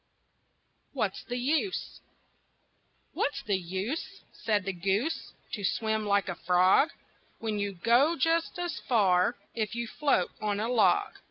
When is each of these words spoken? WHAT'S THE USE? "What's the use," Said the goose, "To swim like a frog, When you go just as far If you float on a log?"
WHAT'S 0.93 1.23
THE 1.25 1.37
USE? 1.37 2.01
"What's 3.13 3.43
the 3.43 3.55
use," 3.59 4.21
Said 4.33 4.63
the 4.65 4.73
goose, 4.73 5.33
"To 5.51 5.63
swim 5.63 6.07
like 6.07 6.27
a 6.27 6.33
frog, 6.33 6.89
When 7.37 7.59
you 7.59 7.73
go 7.73 8.15
just 8.15 8.57
as 8.57 8.79
far 8.79 9.35
If 9.53 9.75
you 9.75 9.85
float 9.87 10.31
on 10.41 10.59
a 10.59 10.69
log?" 10.69 11.11